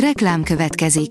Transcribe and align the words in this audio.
Reklám 0.00 0.42
következik. 0.42 1.10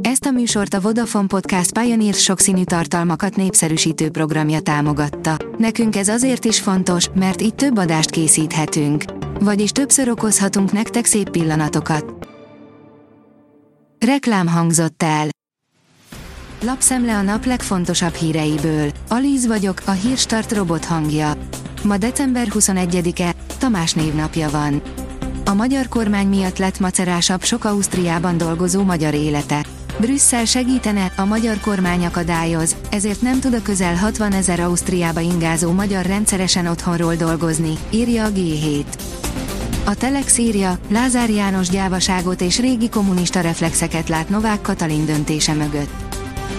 Ezt 0.00 0.24
a 0.24 0.30
műsort 0.30 0.74
a 0.74 0.80
Vodafone 0.80 1.26
Podcast 1.26 1.78
Pioneer 1.78 2.14
sokszínű 2.14 2.64
tartalmakat 2.64 3.36
népszerűsítő 3.36 4.10
programja 4.10 4.60
támogatta. 4.60 5.36
Nekünk 5.58 5.96
ez 5.96 6.08
azért 6.08 6.44
is 6.44 6.60
fontos, 6.60 7.08
mert 7.14 7.42
így 7.42 7.54
több 7.54 7.78
adást 7.78 8.10
készíthetünk. 8.10 9.04
Vagyis 9.40 9.70
többször 9.70 10.08
okozhatunk 10.08 10.72
nektek 10.72 11.04
szép 11.04 11.30
pillanatokat. 11.30 12.28
Reklám 14.06 14.46
hangzott 14.46 15.02
el. 15.02 15.28
Lapszemle 16.62 17.16
a 17.16 17.22
nap 17.22 17.44
legfontosabb 17.44 18.14
híreiből. 18.14 18.90
Alíz 19.08 19.46
vagyok, 19.46 19.82
a 19.86 19.90
hírstart 19.90 20.52
robot 20.52 20.84
hangja. 20.84 21.32
Ma 21.82 21.96
december 21.96 22.46
21-e, 22.50 23.34
Tamás 23.58 23.92
névnapja 23.92 24.50
van. 24.50 24.82
A 25.46 25.54
magyar 25.54 25.88
kormány 25.88 26.26
miatt 26.26 26.58
lett 26.58 26.80
macerásabb 26.80 27.42
sok 27.42 27.64
Ausztriában 27.64 28.36
dolgozó 28.36 28.82
magyar 28.82 29.14
élete. 29.14 29.64
Brüsszel 30.00 30.44
segítene, 30.44 31.12
a 31.16 31.24
magyar 31.24 31.60
kormány 31.60 32.04
akadályoz, 32.06 32.76
ezért 32.90 33.22
nem 33.22 33.40
tud 33.40 33.54
a 33.54 33.62
közel 33.62 33.94
60 33.94 34.32
ezer 34.32 34.60
Ausztriába 34.60 35.20
ingázó 35.20 35.72
magyar 35.72 36.06
rendszeresen 36.06 36.66
otthonról 36.66 37.14
dolgozni, 37.14 37.72
írja 37.90 38.24
a 38.24 38.30
G7. 38.30 38.84
A 39.84 39.94
Telex 39.94 40.38
írja, 40.38 40.78
Lázár 40.88 41.30
János 41.30 41.68
gyávaságot 41.68 42.40
és 42.40 42.58
régi 42.58 42.88
kommunista 42.88 43.40
reflexeket 43.40 44.08
lát 44.08 44.28
Novák 44.28 44.60
Katalin 44.60 45.06
döntése 45.06 45.52
mögött. 45.52 46.13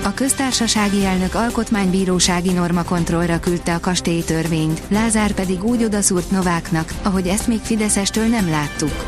A 0.06 0.14
köztársasági 0.14 1.06
elnök 1.06 1.36
alkotmánybírósági 1.36 2.52
normakontrollra 2.52 3.40
küldte 3.40 3.74
a 3.74 3.80
kastélytörvényt, 3.80 4.82
Lázár 4.88 5.32
pedig 5.32 5.64
úgy 5.64 5.84
odaszúrt 5.84 6.32
Nováknak, 6.32 6.94
ahogy 7.04 7.28
ezt 7.28 7.48
még 7.48 7.60
Fideszestől 7.60 8.26
nem 8.26 8.50
láttuk. 8.50 9.06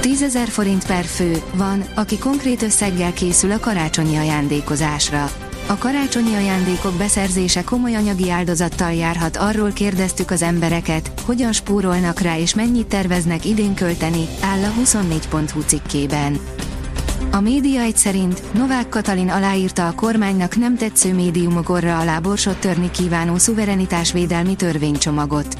10 0.00 0.38
forint 0.48 0.86
per 0.86 1.04
fő, 1.04 1.42
van, 1.54 1.84
aki 1.94 2.18
konkrét 2.18 2.62
összeggel 2.62 3.12
készül 3.12 3.50
a 3.50 3.58
karácsonyi 3.58 4.16
ajándékozásra. 4.16 5.30
A 5.66 5.76
karácsonyi 5.78 6.34
ajándékok 6.34 6.94
beszerzése 6.94 7.64
komoly 7.64 7.94
anyagi 7.94 8.30
áldozattal 8.30 8.92
járhat, 8.92 9.36
arról 9.36 9.70
kérdeztük 9.72 10.30
az 10.30 10.42
embereket, 10.42 11.12
hogyan 11.24 11.52
spórolnak 11.52 12.20
rá 12.20 12.38
és 12.38 12.54
mennyit 12.54 12.86
terveznek 12.86 13.44
idén 13.44 13.74
költeni, 13.74 14.26
áll 14.40 14.62
a 14.62 14.72
24.hu 14.82 15.60
cikkében. 15.60 16.38
A 17.30 17.40
média 17.40 17.80
egy 17.80 17.96
szerint 17.96 18.42
Novák 18.52 18.88
Katalin 18.88 19.28
aláírta 19.28 19.86
a 19.86 19.92
kormánynak 19.92 20.56
nem 20.56 20.76
tetsző 20.76 21.14
médiumok 21.14 21.68
orra 21.68 21.98
alá 21.98 22.18
borsot 22.18 22.60
törni 22.60 22.90
kívánó 22.90 23.36
szuverenitásvédelmi 23.36 24.56
törvénycsomagot. 24.56 25.56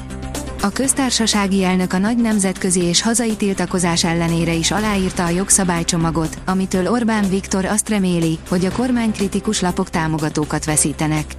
A 0.61 0.69
köztársasági 0.69 1.63
elnök 1.63 1.93
a 1.93 1.97
nagy 1.97 2.17
nemzetközi 2.17 2.81
és 2.83 3.01
hazai 3.01 3.35
tiltakozás 3.35 4.03
ellenére 4.03 4.53
is 4.53 4.71
aláírta 4.71 5.25
a 5.25 5.29
jogszabálycsomagot, 5.29 6.37
amitől 6.45 6.87
Orbán 6.87 7.29
Viktor 7.29 7.65
azt 7.65 7.89
reméli, 7.89 8.37
hogy 8.49 8.65
a 8.65 8.71
kormánykritikus 8.71 9.61
lapok 9.61 9.89
támogatókat 9.89 10.65
veszítenek. 10.65 11.35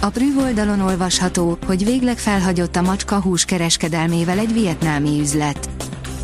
A 0.00 0.08
Prüv 0.08 0.38
oldalon 0.38 0.80
olvasható, 0.80 1.58
hogy 1.66 1.84
végleg 1.84 2.18
felhagyott 2.18 2.76
a 2.76 2.82
macska 2.82 3.20
hús 3.20 3.44
kereskedelmével 3.44 4.38
egy 4.38 4.52
vietnámi 4.52 5.20
üzlet. 5.20 5.68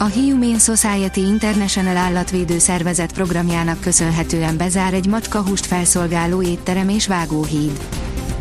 A 0.00 0.10
Humane 0.10 0.58
Society 0.58 1.16
International 1.16 1.96
állatvédő 1.96 2.58
szervezet 2.58 3.12
programjának 3.12 3.80
köszönhetően 3.80 4.56
bezár 4.56 4.94
egy 4.94 5.06
macskahúst 5.06 5.66
felszolgáló 5.66 6.42
étterem 6.42 6.88
és 6.88 7.06
vágóhíd. 7.06 7.78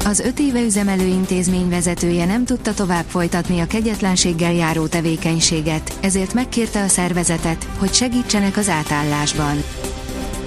Az 0.06 0.20
öt 0.20 0.40
éve 0.40 0.62
üzemelő 0.62 1.06
intézmény 1.06 1.70
vezetője 1.70 2.26
nem 2.26 2.46
tudta 2.46 2.74
tovább 2.74 3.06
folytatni 3.08 3.60
a 3.60 3.68
kegyetlenséggel 3.68 4.54
járó 4.54 4.88
tevékenységet, 4.88 5.98
ezért 6.02 6.34
megkérte 6.34 6.84
a 6.84 6.88
szervezetet, 6.88 7.68
hogy 7.78 7.94
segítsenek 7.94 8.58
az 8.58 8.70
átállásban. 8.70 9.64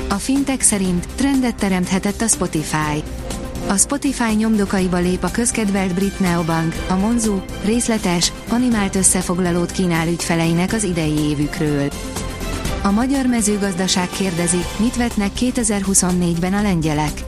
A 0.09 0.15
fintek 0.15 0.61
szerint 0.61 1.09
trendet 1.15 1.55
teremthetett 1.55 2.21
a 2.21 2.29
Spotify. 2.29 3.03
A 3.69 3.77
Spotify 3.77 4.35
nyomdokaiba 4.35 4.97
lép 4.97 5.23
a 5.25 5.31
közkedvelt 5.31 5.95
brit 5.95 6.21
Neobank, 6.21 6.75
a 6.89 6.95
Monzu, 6.95 7.41
részletes, 7.65 8.33
animált 8.49 8.97
összefoglalót 8.97 9.73
kínál 9.73 10.09
ügyfeleinek 10.09 10.73
az 10.73 10.85
idei 10.85 11.19
évükről. 11.19 11.89
A 12.83 12.91
magyar 12.91 13.27
mezőgazdaság 13.27 14.09
kérdezi, 14.09 14.65
mit 14.77 14.97
vetnek 14.97 15.31
2024-ben 15.41 16.55
a 16.55 16.63
lengyelek. 16.63 17.25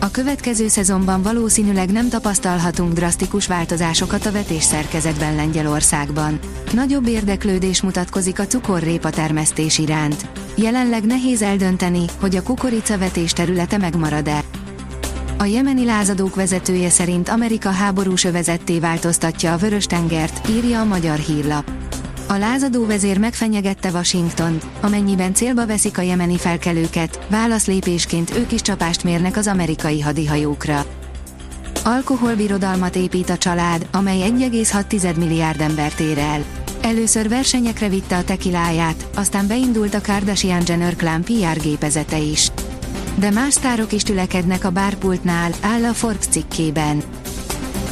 A 0.00 0.10
következő 0.10 0.68
szezonban 0.68 1.22
valószínűleg 1.22 1.92
nem 1.92 2.08
tapasztalhatunk 2.08 2.92
drasztikus 2.92 3.46
változásokat 3.46 4.26
a 4.26 4.32
vetés 4.32 4.62
szerkezetben 4.62 5.34
Lengyelországban. 5.34 6.38
Nagyobb 6.72 7.06
érdeklődés 7.06 7.82
mutatkozik 7.82 8.38
a 8.38 8.46
cukorrépa 8.46 9.10
termesztés 9.10 9.78
iránt. 9.78 10.26
Jelenleg 10.54 11.04
nehéz 11.04 11.42
eldönteni, 11.42 12.04
hogy 12.20 12.36
a 12.36 12.42
kukorica 12.42 12.98
vetés 12.98 13.32
területe 13.32 13.76
megmarad-e. 13.76 14.61
A 15.38 15.44
jemeni 15.44 15.84
lázadók 15.84 16.34
vezetője 16.34 16.90
szerint 16.90 17.28
Amerika 17.28 17.70
háborús 17.70 18.24
övezetté 18.24 18.78
változtatja 18.78 19.52
a 19.52 19.56
Vörös-tengert, 19.56 20.48
írja 20.48 20.80
a 20.80 20.84
magyar 20.84 21.18
hírlap. 21.18 21.70
A 22.28 22.36
lázadó 22.36 22.86
vezér 22.86 23.18
megfenyegette 23.18 23.90
Washington, 23.90 24.60
amennyiben 24.80 25.34
célba 25.34 25.66
veszik 25.66 25.98
a 25.98 26.02
jemeni 26.02 26.36
felkelőket, 26.36 27.26
válaszlépésként 27.28 28.36
ők 28.36 28.52
is 28.52 28.60
csapást 28.60 29.04
mérnek 29.04 29.36
az 29.36 29.46
amerikai 29.46 30.00
hadihajókra. 30.00 30.84
Alkoholbirodalmat 31.84 32.96
épít 32.96 33.30
a 33.30 33.38
család, 33.38 33.86
amely 33.92 34.20
1,6 34.20 35.16
milliárd 35.16 35.60
embert 35.60 36.00
ér 36.00 36.18
el. 36.18 36.44
Először 36.82 37.28
versenyekre 37.28 37.88
vitte 37.88 38.16
a 38.16 38.24
tekiláját, 38.24 39.08
aztán 39.16 39.46
beindult 39.46 39.94
a 39.94 40.00
Kardashian 40.00 40.62
Jenner 40.66 40.96
Clan 40.96 41.22
PR 41.22 41.60
gépezete 41.62 42.18
is. 42.18 42.50
De 43.22 43.30
más 43.30 43.52
sztárok 43.52 43.92
is 43.92 44.02
tülekednek 44.02 44.64
a 44.64 44.70
bárpultnál, 44.70 45.50
áll 45.60 45.84
a 45.84 45.92
Forbes 45.92 46.26
cikkében. 46.26 47.02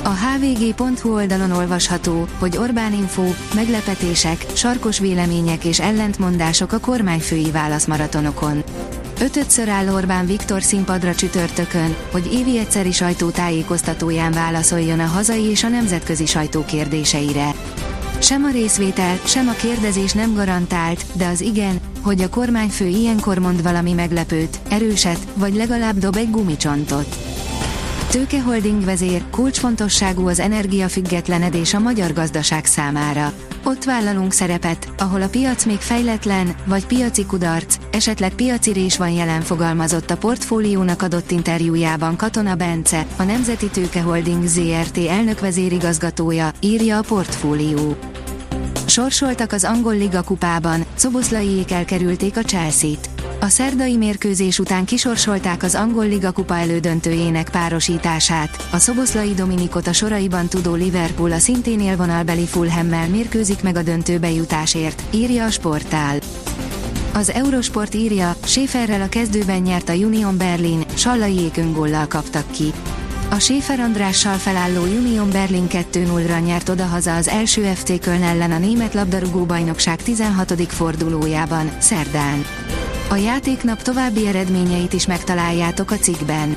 A 0.03 0.09
hvg.hu 0.09 1.15
oldalon 1.15 1.51
olvasható, 1.51 2.27
hogy 2.39 2.57
Orbán 2.57 2.93
Info, 2.93 3.23
meglepetések, 3.55 4.47
sarkos 4.55 4.99
vélemények 4.99 5.65
és 5.65 5.81
ellentmondások 5.81 6.73
a 6.73 6.79
kormányfői 6.79 7.51
válaszmaratonokon. 7.51 8.63
Ötödször 9.21 9.69
áll 9.69 9.89
Orbán 9.89 10.27
Viktor 10.27 10.63
színpadra 10.63 11.15
csütörtökön, 11.15 11.97
hogy 12.13 12.33
évi 12.33 12.59
egyszeri 12.59 12.93
sajtótájékoztatóján 12.93 14.33
válaszoljon 14.33 15.01
a 15.01 15.07
hazai 15.07 15.45
és 15.45 15.65
a 15.65 15.69
nemzetközi 15.69 16.27
sajtó 16.27 16.65
kérdéseire. 16.65 17.55
Sem 18.21 18.45
a 18.45 18.51
részvétel, 18.51 19.17
sem 19.25 19.49
a 19.49 19.53
kérdezés 19.53 20.13
nem 20.13 20.35
garantált, 20.35 21.05
de 21.13 21.27
az 21.27 21.41
igen, 21.41 21.81
hogy 22.03 22.21
a 22.23 22.29
kormányfő 22.29 22.87
ilyenkor 22.87 23.39
mond 23.39 23.63
valami 23.63 23.93
meglepőt, 23.93 24.61
erőset, 24.71 25.27
vagy 25.35 25.55
legalább 25.55 25.99
dob 25.99 26.17
egy 26.17 26.31
gumicsontot. 26.31 27.17
Tőkeholding 28.11 28.85
vezér, 28.85 29.23
kulcsfontosságú 29.31 30.29
az 30.29 30.41
energiafüggetlenedés 30.41 31.75
a 31.75 31.79
magyar 31.79 32.13
gazdaság 32.13 32.65
számára. 32.65 33.33
Ott 33.65 33.85
vállalunk 33.85 34.33
szerepet, 34.33 34.89
ahol 34.99 35.23
a 35.23 35.29
piac 35.29 35.65
még 35.65 35.79
fejletlen, 35.79 36.55
vagy 36.65 36.87
piaci 36.87 37.27
kudarc, 37.27 37.77
esetleg 37.91 38.35
piaci 38.35 38.73
rés 38.73 38.97
van 38.97 39.11
jelen 39.11 39.41
fogalmazott 39.41 40.11
a 40.11 40.17
portfóliónak 40.17 41.03
adott 41.03 41.31
interjújában 41.31 42.17
Katona 42.17 42.55
Bence, 42.55 43.07
a 43.17 43.23
Nemzeti 43.23 43.69
Tőkeholding 43.69 44.47
ZRT 44.47 44.99
elnök 45.09 45.41
vezérigazgatója, 45.41 46.51
írja 46.61 46.99
a 46.99 47.03
portfólió. 47.03 47.97
Sorsoltak 48.91 49.53
az 49.53 49.65
angol 49.65 49.97
liga 49.97 50.23
kupában, 50.23 50.85
Szoboszlaiék 50.95 51.71
elkerülték 51.71 52.37
a 52.37 52.41
Chelsea-t. 52.41 53.11
A 53.41 53.49
szerdai 53.49 53.97
mérkőzés 53.97 54.59
után 54.59 54.85
kisorsolták 54.85 55.63
az 55.63 55.75
angol 55.75 56.07
liga 56.07 56.31
kupa 56.31 56.57
elődöntőjének 56.57 57.51
párosítását, 57.51 58.69
a 58.73 58.79
Szoboszlai 58.79 59.35
Dominikot 59.35 59.87
a 59.87 59.93
soraiban 59.93 60.49
tudó 60.49 60.75
Liverpool 60.75 61.33
a 61.33 61.39
szintén 61.39 61.81
élvonalbeli 61.81 62.47
Fulhammel 62.47 63.09
mérkőzik 63.09 63.63
meg 63.63 63.77
a 63.77 63.83
döntőbe 63.83 64.31
jutásért, 64.31 65.03
írja 65.11 65.45
a 65.45 65.51
sportál. 65.51 66.19
Az 67.15 67.31
Eurosport 67.31 67.95
írja, 67.95 68.37
Schäferrel 68.45 69.03
a 69.03 69.09
kezdőben 69.09 69.61
nyert 69.61 69.89
a 69.89 69.93
Union 69.95 70.37
Berlin, 70.37 70.85
Sallaiék 70.95 71.57
öngollal 71.57 72.07
kaptak 72.07 72.51
ki. 72.51 72.73
A 73.31 73.39
Schäfer 73.39 73.81
Andrással 73.81 74.35
felálló 74.35 74.83
Union 74.83 75.31
Berlin 75.31 75.67
2-0-ra 75.69 76.45
nyert 76.45 76.69
odahaza 76.69 77.17
az 77.17 77.29
első 77.29 77.63
FT 77.63 77.99
Köln 77.99 78.23
ellen 78.23 78.51
a 78.51 78.59
német 78.59 78.95
labdarúgó 78.95 79.45
bajnokság 79.45 80.03
16. 80.03 80.73
fordulójában, 80.73 81.71
szerdán. 81.79 82.45
A 83.09 83.17
játéknap 83.17 83.83
további 83.83 84.27
eredményeit 84.27 84.93
is 84.93 85.07
megtaláljátok 85.07 85.91
a 85.91 85.97
cikkben. 85.97 86.57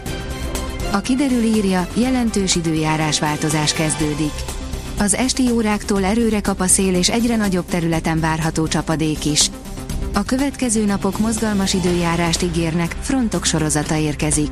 A 0.91 0.99
kiderül 0.99 1.43
írja, 1.43 1.87
jelentős 1.93 2.55
időjárás 2.55 3.19
változás 3.19 3.73
kezdődik. 3.73 4.33
Az 4.99 5.15
esti 5.15 5.51
óráktól 5.51 6.03
erőre 6.03 6.41
kap 6.41 6.59
a 6.59 6.67
szél 6.67 6.95
és 6.95 7.09
egyre 7.09 7.35
nagyobb 7.35 7.65
területen 7.65 8.19
várható 8.19 8.67
csapadék 8.67 9.25
is. 9.25 9.49
A 10.13 10.23
következő 10.23 10.85
napok 10.85 11.19
mozgalmas 11.19 11.73
időjárást 11.73 12.41
ígérnek, 12.43 12.95
frontok 13.01 13.45
sorozata 13.45 13.95
érkezik. 13.95 14.51